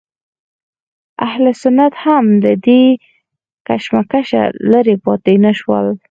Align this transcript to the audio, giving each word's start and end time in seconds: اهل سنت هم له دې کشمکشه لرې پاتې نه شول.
اهل 1.27 1.45
سنت 1.61 1.93
هم 2.03 2.25
له 2.43 2.51
دې 2.65 2.83
کشمکشه 3.67 4.43
لرې 4.71 4.95
پاتې 5.03 5.33
نه 5.45 5.51
شول. 5.59 5.87